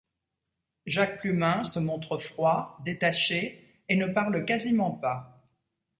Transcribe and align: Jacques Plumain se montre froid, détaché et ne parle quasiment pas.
Jacques 0.87 1.19
Plumain 1.19 1.63
se 1.63 1.77
montre 1.77 2.17
froid, 2.17 2.79
détaché 2.83 3.83
et 3.87 3.95
ne 3.95 4.07
parle 4.07 4.45
quasiment 4.45 4.89
pas. 4.89 5.45